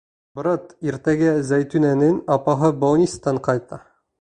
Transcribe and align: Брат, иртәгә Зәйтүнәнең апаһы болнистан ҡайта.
Брат, 0.37 0.71
иртәгә 0.91 1.33
Зәйтүнәнең 1.49 2.17
апаһы 2.37 2.73
болнистан 2.85 3.43
ҡайта. 3.51 3.85